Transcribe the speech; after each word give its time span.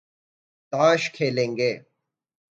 تاش 0.73 1.01
کھیلیں 1.15 1.51
گے 1.57 1.71